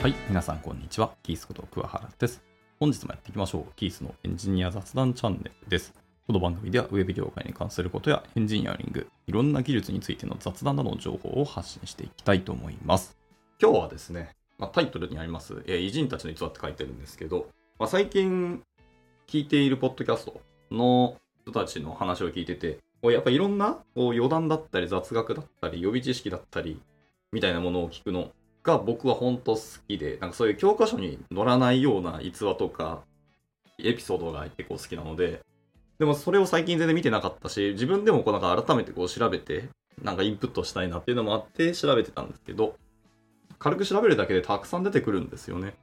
[0.00, 1.12] はい、皆さんこんにちは。
[1.22, 2.42] キースこと桑原です。
[2.78, 3.72] 本日もやっていきましょう。
[3.76, 5.92] キースのエンジニア雑談チャンネルです。
[6.26, 13.18] この番組ではウェブ業界に関することやエンジニアリング、いろんな技術についての雑談などの情報を発信していきたいと思います。
[13.60, 17.48] 今日はですね、まあ、タイトルにあります、えー偉人たちの逸話って書いてるんですけど、
[17.78, 18.62] まあ、最近
[19.28, 20.40] 聞いているポッドキャスト
[20.70, 26.80] の人たちの話を聞いてて、やっぱりいろんなこう余談だったり雑学だったり予備知識だったり
[27.32, 28.30] みたいなものを聞くの
[28.62, 33.02] が僕は本当好きで、なんかそういう教科書に載らないような逸話とか
[33.78, 35.40] エピソードが結構好きなので、
[35.98, 39.68] でもそれを最近全然見てなかったし、自分でもこうなんか改めてこう調べて、
[40.02, 42.76] なんかインプットしたいなっていうのもあって調べてたんですけど、
[43.58, 45.74] 軽く調べるだけでたくさん出てくるんですよね。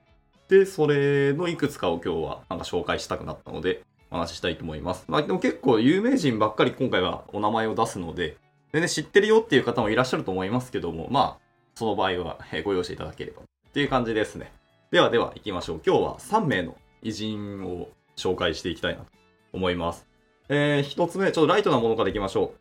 [0.50, 5.06] で、それのいくつかを今日はなんか紹介したくなったので、お話ししたいと思います。
[5.08, 8.38] まあでも結構有名人ばっかり今回はお名前を出すので、
[8.74, 11.47] 全然知ってるよっていう方もいらっしゃると思いますけども、まあ、
[11.78, 14.52] その場合はえーご容赦いただければっていう感じですね。
[14.90, 15.82] ではでは行きましょう。
[15.86, 19.06] 今日は3名の偉人を紹介していきたいなと
[19.54, 20.08] 思います。
[20.50, 22.56] えー、一つ目、ちょっとライトなものからいきましょ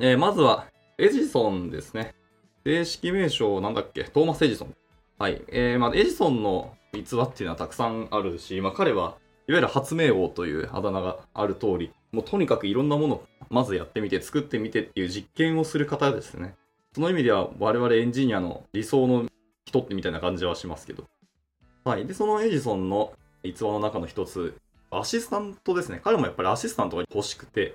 [0.00, 0.04] う。
[0.04, 0.66] えー、まずは、
[0.98, 2.16] エジソンですね。
[2.64, 4.02] 正式名称なんだっけ？
[4.02, 4.74] トーマス・エジソン。
[5.20, 5.40] はい。
[5.46, 9.14] えー、まあ、エジソンの逸話っていうのはたくさんあるし、まあ、彼は
[9.46, 16.56] いわゆる発明王というあだ名がある通り、もうとにかくいろんなものをまずやってみて、作ってみてっていう実験をする方ですね。
[16.94, 19.26] その意味では我々エンジニアの理想の
[19.64, 21.04] 人ってみたいな感じはしますけど。
[21.84, 22.06] はい。
[22.06, 23.12] で、そのエジソンの
[23.42, 24.54] 逸話の中の一つ、
[24.90, 26.00] アシスタントですね。
[26.04, 27.74] 彼もやっぱりアシスタントが欲しくて、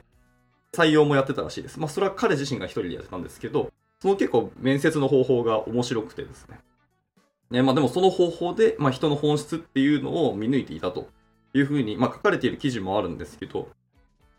[0.71, 1.79] 採用もやってたらしいです。
[1.79, 6.59] まあ、それは彼自身が一人でやってたんですけど、その結構面接の方法が面白くてですね。
[7.49, 11.07] ね、まあでもその方法で、まあ、人の本質っていうのを見抜いていたと
[11.55, 13.69] いうふうに、まあ、書かれている記事もあるんですけど、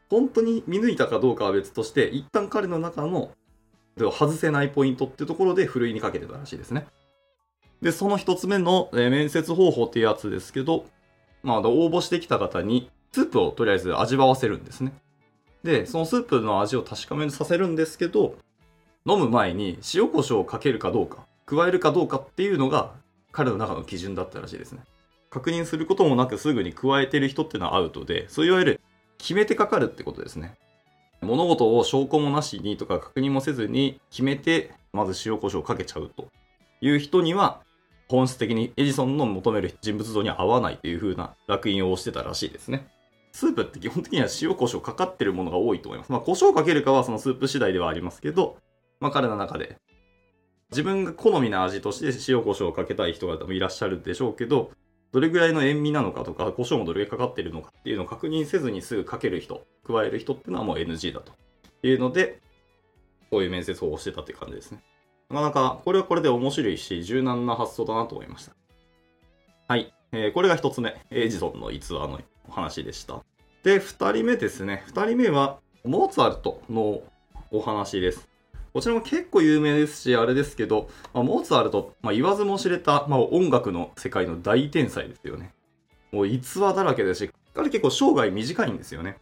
[0.09, 3.33] 本当に見抜いたかどうかは別として、一旦彼の中の
[4.05, 6.87] 外せないポイントっていうところでふるいにかけてたらしいですね。
[7.83, 10.87] で、その一つ目の、え面接方法っていうやつですけど、
[11.43, 14.93] まあ、応募してきた方にスープをとりあえず味わわせるんですね。
[15.63, 18.37] で、そのスープの味を確かめさせるんですけど、
[19.07, 22.93] 飲む前に塩コショウをかけるかどうか、加えるかどうかっていうのが
[23.33, 24.83] 彼の中の基準だったらしいですね。
[25.31, 28.81] 確認することもなくすぐに加えてる人っていうのはアウトで、そういわゆる
[29.19, 30.57] 決めてかかるってことですね。
[31.23, 36.29] 物事を証拠もなしにとか確認もせずに決めて、まず塩コショウをかけちゃうと
[36.81, 37.61] いう人には、
[38.09, 42.89] 本質的にエジソンの求める人物像に合わないという風な烙印を押してたらしいですね。
[43.33, 46.13] スープって基本的には塩コショウかかってるものが多いと思います。
[46.13, 48.57] まあ、胡椒をかけるかはそのスープ次第ではありますけど、
[49.01, 49.77] まあ、彼の中で
[50.71, 54.71] 自分が好みな味として塩コショウをかけたい人がいらっしゃるでしょうけど、
[55.13, 61.33] どれぐらいの塩味なのかとか、胡椒もどれぐらいかかってるのかっていうのを確認せずにすぐかける人、加える人っていうのはもう NG だと
[61.83, 62.41] いうので、
[63.31, 64.83] こういう面接法をしてたって感じですね。
[65.31, 68.53] なかなか、これはこれで面白いし、柔軟な発想だなと思いました。
[69.67, 69.93] はい。
[70.13, 73.23] えーこれが一つ目、エジソンの逸話のお話でした。
[73.63, 74.83] で、二人目ですね。
[74.87, 77.03] 二人目は、モーツァルトの
[77.51, 78.28] お話です。
[78.79, 85.53] こちらも結構有名ですし、あれですけど、まあ、モーツァルト、まあ、言わずも知れた、まあ、音楽の世界の大天才ですよね。
[86.13, 89.19] もう逸話だらけですし、彼結構生涯短いんですよね。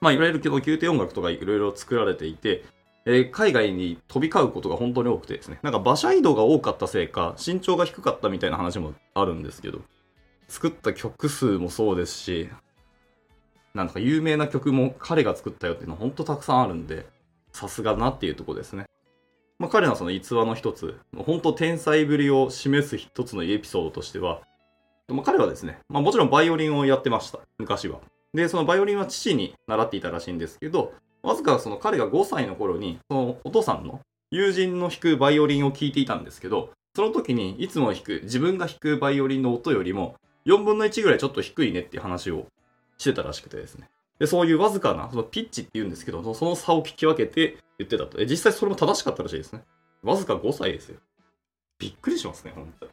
[0.00, 2.64] まあ、いわゆる宮廷音楽とかいろいろ作られていて、
[3.06, 9.82] えー海外に飛び交うことが本当に多くてですね、なんか馬車移動が多かったせいか、身長が低かったみたいな話もあるんですけど、
[10.48, 12.50] 作った曲数もそうですし、
[13.72, 17.06] なんか有名な曲も彼が作ったよっていうのは本当たくさんあるんで、
[17.52, 18.86] さすがなっていうとこですね。
[19.58, 24.40] まあ、彼のその逸話の一つ、本当天才ぶりを示す一つのエピソードとしては、
[25.08, 28.00] まあ、彼はですね、まあ、もちろんバイオリンをやってました、昔は。
[28.34, 42.46] で、そのバイオリンは父に習っていたらしいんですけど、わずかその彼が5歳の頃に、そのお父さんの友人の弾くバイオリンを聴いていたんですけど、その時にいつも弾く、自分が弾くバイオリンの音よりも、4分の1ぐらいちょっと低いねっていう話を
[42.98, 43.88] してたらしくてですね。
[44.22, 48.20] で、そういうわずかな、そのピッチって言うんですけど、その差を聞き分けて言ってたと。
[48.20, 49.64] え実際それも正しかったらしいですね。
[50.04, 51.00] わずか5歳ですよ。
[51.80, 52.92] びっくりしますね、本当に。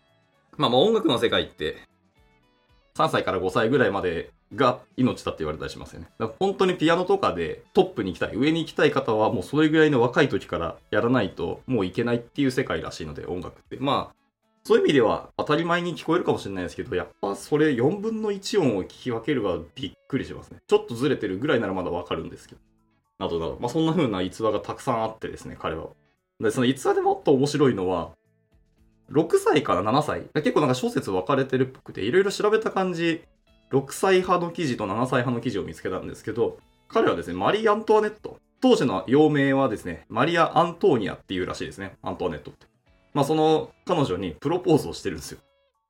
[0.57, 1.77] まあまあ音楽の世界って、
[2.95, 6.07] 3歳から5歳ぐらいまでが命だって言われたりしますよね。
[6.17, 13.77] だから本当にピアノとかでトップに行きたい、上に行きたい方はもうそれぐらいの若い時からやらないともういけないっていう世界らしいので、音楽って。
[13.79, 14.15] まあ、
[14.69, 20.59] そういう意味では当たり前に聞こえるかもしれないですけど、やっぱそれ4分の1音を聞き分けるはびっくりしますね。
[20.67, 22.61] ちょっとずれてるぐらいならまだわかるんですけど。
[23.17, 23.57] などなど。
[23.59, 25.87] まあそんな風な逸話がたくさんあってですね、彼は。
[26.39, 28.11] で、その逸話でもっと面白いのは、
[29.11, 30.21] 6歳から7歳。
[30.35, 33.23] 結構なんか諸説分かれてるっぽくて、いろいろ調べた感じ、
[33.71, 38.37] 6歳派の記事と7歳派の記事を見つけたんですけど、彼はですね、マリー・アントワネット。
[38.61, 41.97] 当時の幼名はですね、マリア・アントーニアっていうらしいですね。
[42.03, 42.68] アントワネットって。
[43.13, 45.39] まあその彼女にプロポーズをしてるんですよ。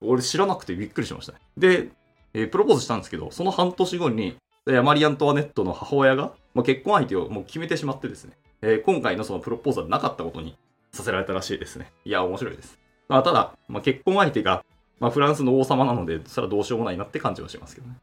[0.02, 1.40] 俺知らなくてびっくりしましたね。
[1.58, 1.90] で、
[2.34, 4.38] えープロポーズしたんですけど、その半年後に、
[4.84, 10.56] マリアントワネットの母親が、まあ、結婚相手をもう決めてしまってですね、えー今回のそのプロポーズはなかったことに
[10.92, 11.92] させられたらしいですね。
[12.06, 12.80] いや、面白いです。
[13.08, 14.64] まあ、ただ、まあ、結婚相手が、
[15.00, 17.96] まあ、フランスの王様なので、それはどうしようもないなって感じはしますけどね。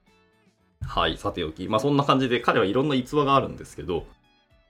[0.82, 1.68] はい、さておき。
[1.68, 4.06] まあ、そんな感じで彼はいろんな逸話があるんですけど、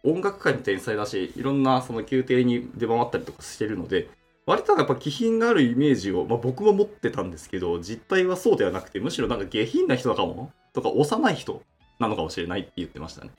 [0.04, 4.08] 音楽界の天才だし、いろんなその宮廷に出回ったりとかしてるので、
[4.46, 10.52] 割とやっぱ気品があるイメージを、まあ、僕も持ってたんですけど、実態はそうではなくて、むしろなんか下品な人かも？
[10.72, 11.62] とか幼い人
[11.98, 13.30] なのかもしれないって言ってましたね。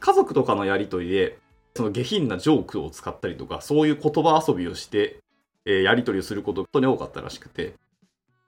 [0.00, 1.38] 家族とかのやりとりで、
[1.76, 5.20] その下品なジョークを使ったりとか、そういう言葉遊びをして、
[5.66, 7.74] えーやりとりをすることに多かったらしくて、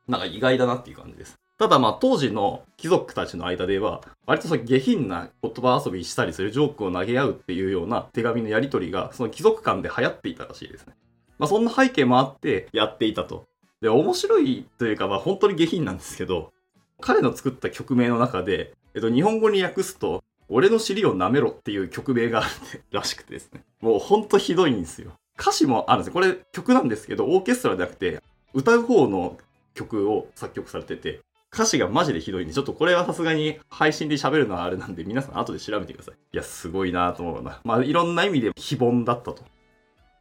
[0.09, 1.39] なんか意外だなっていう感じです。
[1.57, 10.95] ただまあ当時の貴族たちの間では、割とその下品な言葉遊びしたりするジョークを投げ合うっていうような手紙のやり取りが、その貴族間で流行っていたらしいですね。
[11.43, 13.47] まあそんな背景もあってやっていたと。
[13.81, 16.53] で、面白いというかまあ本当に下品なんですけど、
[17.01, 22.49] 彼の作った曲名の中で、えっと日本語に訳すと、俺の尻を舐めろっていう曲名がある
[22.93, 23.65] らしくてですね。
[23.81, 25.15] もうほんとひどいんですよ。
[25.37, 26.13] 歌詞もあるんですよ。
[26.13, 28.23] これ曲なんですけど、オーケストラじゃなくて、
[28.55, 29.37] 歌う方の
[29.75, 31.23] 曲を作曲されてて、
[31.53, 36.15] 歌詞がマジでひどいんで、ちょっとこれはさすがに配信で喋るのはあれなんで、皆さん後で調べてください。
[36.33, 37.61] いや、すごいなと思うな。
[37.65, 39.43] まあ、いろんな意味で非凡だったと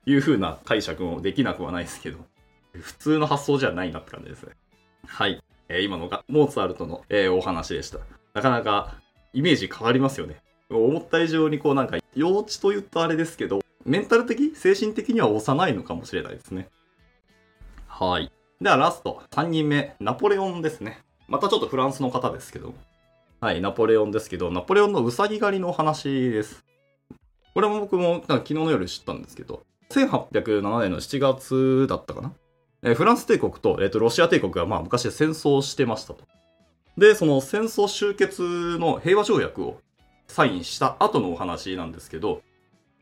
[0.05, 2.19] いう風な解釈もできなくはないですけど、
[2.73, 4.53] 普通の発想じゃないなって感じですね。
[5.05, 5.41] はい。
[5.69, 7.99] えー今のがモーツァルトの、えーお話でした。
[8.33, 8.95] なかなか
[9.33, 10.41] イメージ変わりますよね。
[10.69, 16.69] 思った以上にこうなんか幼稚と言うとあれですけど、メンタル的精神的には幼いのかもしれないですね。
[17.87, 18.31] はい。
[18.61, 21.01] ではラスト、3人目、ナポレオンですね。
[21.27, 22.73] またちょっとフランスの方ですけど。
[23.39, 26.63] はい、ナポレオンですけど、ナポレオンのウサギ狩りのお話です。
[27.53, 32.33] これも僕もなんか昨日の夜知ったんですけど、1807年の7月だったかな？
[32.83, 36.23] えーフランス帝国と,、えーとロシア帝国がまあ昔戦争してましたと。
[36.97, 39.79] で、その戦争終結の平和条約を
[40.27, 42.41] サインした後のお話なんですけど、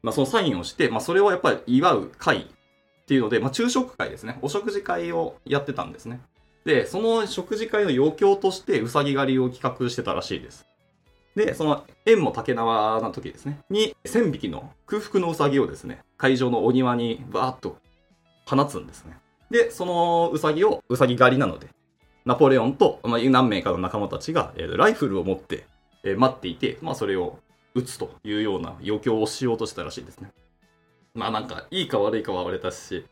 [0.01, 2.45] まあ、そのサインをして、まあ、それをやっぱり祝う会っ
[3.05, 4.37] ていうので、まあ、昼食会ですね。
[4.41, 6.21] お食事会をやってたんですね。
[6.65, 10.65] で、その食事会の余興として、うさぎ狩りを企画してたらしいです。
[11.39, 17.77] で、その縁も竹縄な時ですね、に1000匹の空腹のうさぎをですね、会場のお庭にバーッと
[18.45, 19.17] 放つんですね。
[19.49, 21.67] で、そのうさぎを、うさぎ狩りなので、
[22.25, 25.65] ナポレオンと、まあ、何名かの仲間たちが、えーライフルを持って、
[26.03, 27.39] えー待っていて、まあ、それを
[27.73, 30.31] 撃つというような余興をしようとしたらしいですね。
[31.13, 33.05] まあなんか、いいか悪いかは割れたし、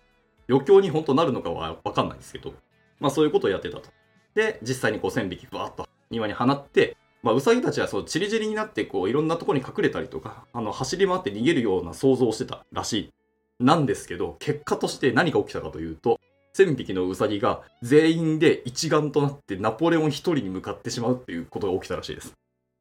[0.50, 2.54] 余興に本当なるのかはわかんないですけど、
[3.00, 3.90] まあそういうことをやってたと。
[4.36, 6.98] で、実際にこう1000匹バーッと庭に放って、
[7.28, 13.14] まあウサギたちはそうチリチリになってこういろんなとこに隠れたりとか、あの走り回って逃げるような想像をしてたらしい。
[13.60, 16.22] なんですけど、結果として何が起きたかというと、
[16.56, 22.34] 1000匹のウサギが全員で一丸となってナポレオン一人に向かってしまうっていうことが起きたらしいです。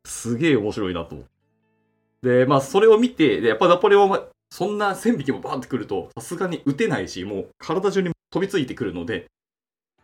[0.07, 1.27] すげえ面白いなと思っ
[2.23, 2.39] て。
[2.39, 9.27] で、まあそれを見て、でやっぱナポレオンはそんな1000匹もバーンってくると、さすがに撃てないし、もう体中に飛びついてくるので、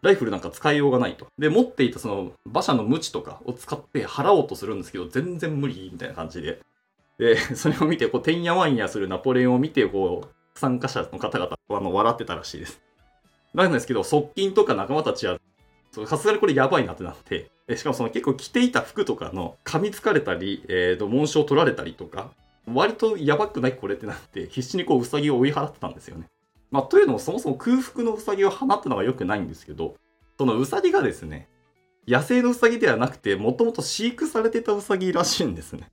[0.03, 1.29] ライフルなんか使いようがないと。
[1.39, 6.61] で、持っていたその馬車の鞭とかを使って払おうとするんですけど、全然無理みたいな感じで。
[7.19, 12.83] で、 それを見て、こう、てんやわんやするナポレオンを見て、こう、参加者の方々あの笑ってたらしいです。
[13.55, 15.39] なんですけど、側近とか仲間たちは、
[16.07, 22.31] さすがにこれやばいなってなって、しかもその結構着ていた服とかの噛みつかれたり、えーと、紋章取られたりとか、
[22.67, 26.29] 割とやばくないこれってなって、必死にこう、ウサギを追い払ってたんですよね。
[26.73, 29.95] まあ、というのもそもそも空腹のウサギを放ったのが良くないんですけど、
[30.39, 31.49] そのウサギがですね、
[32.09, 35.89] 野生のウサギではなくて、もともと飼育されてたウサギらしいんですね。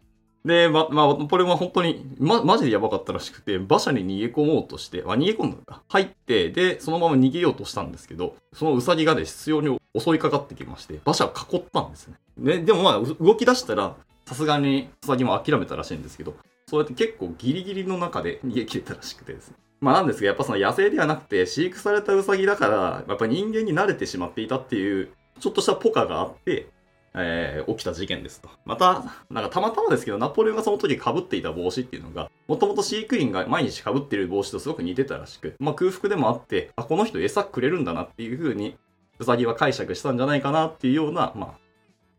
[0.46, 5.84] で、ま、まあ、これは本当に、ま、マジでやばかったらしくて、馬車に逃げ込もうとして、あ、逃げ込んだのか。
[5.90, 12.16] 入って、で、そのまま逃げようとしたんですけど、そのウサギがね、執拗に襲いかかってきまして、馬車を囲ったんですね。
[12.38, 16.36] で、でもまあ、動き出したら、さすがにウサギも諦めたらしいんですけど、
[16.70, 19.56] そうやって結構ギリギリの中で逃げ切れたらしくてですね。
[19.82, 25.10] まあなんですが、やっぱその野生ではなくて飼育されたウサギだから、やっぱ人間に慣れてしまっていたっていう、
[25.40, 26.68] ちょっとしたポカがあって、
[27.16, 28.50] えー起きた事件ですと。
[28.66, 38.78] また、なんかたまたまですけど、ナポレオンがその時被っていた帽子っていうのが、もともと飼育員が毎日被っている帽子とすごく似てたらしく、まあ空腹でもあって、あ、この人餌くれるんだなっていう風に、
[39.20, 41.60] ウサギは解釈したんじゃないかなっていうような、まあ、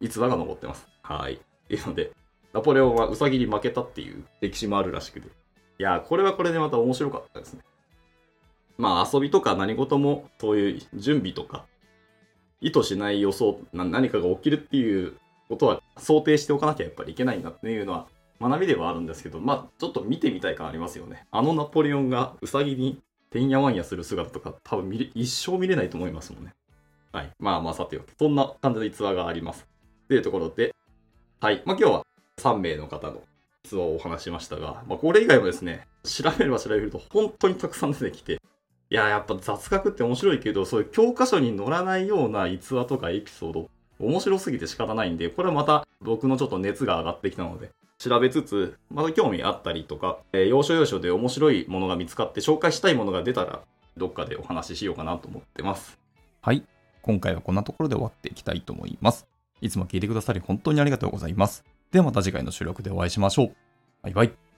[0.01, 0.89] 逸話が残ってます。
[1.03, 1.35] はい。
[1.35, 1.39] っ
[1.69, 2.13] ていうので、
[2.53, 5.29] ナポレオンはウサギに負けたっていう歴史もあるらしくて。
[5.81, 7.63] いや、これはこれでまた面白かったですね。
[8.77, 11.65] まあ遊びとか何事もそういう準備とか
[12.61, 15.15] 意図しない予想何かが起きるっていう
[15.49, 18.07] ことは想定しておかなきゃやっぱりいけないんだっていうのは
[18.41, 26.55] 学びではあるんですけどまあちょっと見てみたい感ありますよねあのナポレオンがウサギにてんやわんやする姿とか多分見れ一生見れないと思いますもんね。
[27.13, 27.31] はい。
[27.39, 29.67] まあまあさておき、そんな感じの逸話があります。
[30.09, 30.75] というところで、
[31.41, 31.63] はい。
[31.65, 32.07] まあ今日は
[32.39, 33.23] 3名の方の
[33.65, 53.61] 逸話をお話ししましたが、まあこれ以外もですね、調べれば調べると本当にたくさん出てきて、いや、やっぱ雑学って面白いけど、そういう教科書に載らないような逸話とかエピソード、面白すぎて仕方ないんで、これはまた僕のちょっと熱が上がってきたので、調べつつ、また興味あったりとか、えー要所要所で面白いものが見つかって紹介したいものが出たら、
[53.97, 55.99] どっかでお話ししようかなと思ってます。
[56.41, 56.65] はい。
[57.03, 59.27] 今回はこんなところで終わっていきたいと思います。
[59.61, 61.65] いつも聞いてくださり本当にありがとうございます。
[61.91, 63.55] ではまた次回の収録でお会いしましょう。
[64.03, 64.50] バイバイ。